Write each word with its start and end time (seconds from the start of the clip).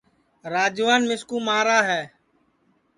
راجوان 0.53 1.01
مِسکُو 1.09 1.37
مارا 1.47 1.79
ہے 1.89 2.01